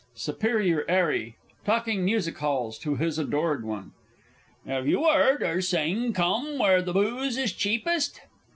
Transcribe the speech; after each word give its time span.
SUPERIOR 0.15 0.83
'ARRY 0.89 1.37
(talking 1.63 2.03
Musichalls 2.03 2.79
to 2.79 2.95
his 2.95 3.19
Adored 3.19 3.63
One). 3.63 3.91
'Ave 4.67 4.89
you 4.89 5.05
'eard 5.07 5.43
her 5.43 5.61
sing 5.61 6.11
"Come 6.11 6.57
where 6.57 6.81
the 6.81 6.91
Booze 6.91 7.37
is 7.37 7.53
Cheapest?" 7.53 8.21